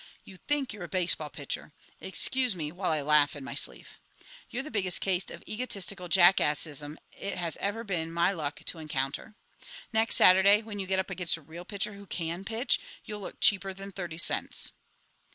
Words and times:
You 0.23 0.37
think 0.37 0.73
you're 0.73 0.85
a 0.85 0.89
baseball 0.89 1.29
pitcher. 1.29 1.73
Excuse 1.99 2.55
me 2.55 2.71
while 2.71 2.89
I 2.91 3.01
laugh 3.01 3.35
in 3.35 3.43
my 3.43 3.53
sleeve. 3.53 3.99
You're 4.49 4.63
the 4.63 4.71
biggest 4.71 4.99
case 4.99 5.29
of 5.29 5.43
egotistical 5.47 6.09
jackassism 6.09 6.97
it 7.11 7.37
has 7.37 7.55
ever 7.57 7.83
been 7.83 8.11
my 8.11 8.31
luck 8.31 8.61
to 8.65 8.79
encounter. 8.79 9.35
Next 9.93 10.15
Saturday, 10.15 10.63
when 10.63 10.79
you 10.79 10.87
get 10.87 10.97
up 10.97 11.11
against 11.11 11.37
a 11.37 11.41
real 11.43 11.65
pitcher 11.65 11.93
who 11.93 12.07
can 12.07 12.43
pitch, 12.43 12.79
you'll 13.05 13.21
look 13.21 13.39
cheaper 13.41 13.73
than 13.75 13.91
thirty 13.91 14.17
cents." 14.17 14.71